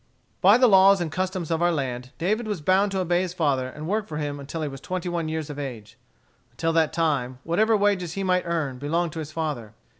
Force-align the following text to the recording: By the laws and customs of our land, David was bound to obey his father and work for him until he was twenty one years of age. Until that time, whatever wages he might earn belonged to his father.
By 0.41 0.57
the 0.57 0.65
laws 0.65 0.99
and 0.99 1.11
customs 1.11 1.51
of 1.51 1.61
our 1.61 1.71
land, 1.71 2.09
David 2.17 2.47
was 2.47 2.59
bound 2.59 2.91
to 2.91 3.01
obey 3.01 3.21
his 3.21 3.35
father 3.35 3.67
and 3.67 3.87
work 3.87 4.07
for 4.07 4.17
him 4.17 4.39
until 4.39 4.63
he 4.63 4.67
was 4.67 4.81
twenty 4.81 5.09
one 5.09 5.29
years 5.29 5.51
of 5.51 5.59
age. 5.59 5.95
Until 6.49 6.73
that 6.73 6.91
time, 6.91 7.37
whatever 7.43 7.77
wages 7.77 8.13
he 8.13 8.23
might 8.23 8.47
earn 8.47 8.79
belonged 8.79 9.11
to 9.11 9.19
his 9.19 9.31
father. 9.31 9.75